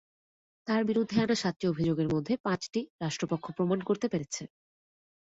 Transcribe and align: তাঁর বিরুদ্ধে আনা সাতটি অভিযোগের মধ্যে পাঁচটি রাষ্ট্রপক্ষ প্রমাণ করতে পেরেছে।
তাঁর 0.67 0.81
বিরুদ্ধে 0.85 1.17
আনা 1.21 1.35
সাতটি 1.35 1.65
অভিযোগের 1.67 2.07
মধ্যে 2.13 2.33
পাঁচটি 2.45 2.81
রাষ্ট্রপক্ষ 3.01 3.45
প্রমাণ 3.57 3.79
করতে 3.83 4.07
পেরেছে। 4.07 4.43